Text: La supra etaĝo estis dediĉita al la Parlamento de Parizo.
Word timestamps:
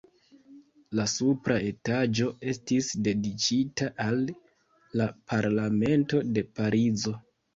La 0.99 1.03
supra 1.09 1.57
etaĝo 1.71 2.29
estis 2.53 2.89
dediĉita 3.07 3.89
al 4.07 4.25
la 5.01 5.09
Parlamento 5.35 6.23
de 6.39 6.45
Parizo. 6.61 7.17